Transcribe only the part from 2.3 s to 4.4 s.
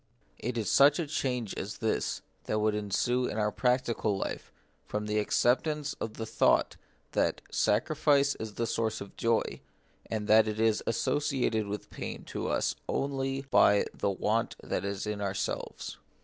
that would ensue in our practical